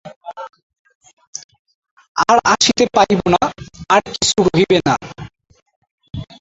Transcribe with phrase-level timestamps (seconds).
[2.27, 3.41] আর আসিতে পাইব না,
[3.89, 4.95] আর কিছু রহিবে না!